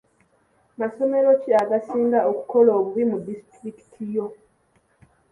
[0.79, 4.25] Masomero ki agasinga okukola obubi mu disitulikiti yo?